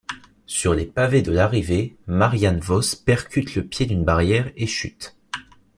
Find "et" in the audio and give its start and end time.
4.55-4.65